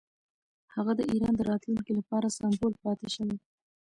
[0.75, 3.37] هغه د ایران د راتلونکي لپاره سمبول پاتې شوی.